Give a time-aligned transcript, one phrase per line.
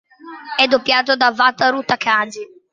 [0.57, 2.43] È doppiato da Wataru Takagi.